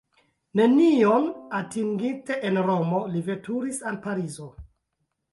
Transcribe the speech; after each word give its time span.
Nenion 0.59 1.25
atinginte 1.57 2.37
en 2.49 2.57
Romo 2.67 3.01
li 3.17 3.21
veturis 3.27 3.83
al 3.91 4.01
Parizo. 4.07 4.49